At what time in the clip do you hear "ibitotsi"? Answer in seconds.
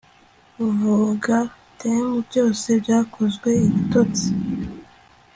3.67-4.27